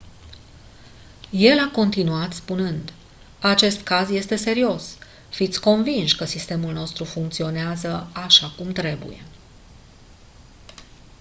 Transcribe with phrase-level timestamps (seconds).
[1.31, 2.93] el a continuat spunând:
[3.41, 4.97] «acest caz este serios.
[5.29, 9.23] fiți convinși că sistemul nostru funcționează așa cum trebuie.».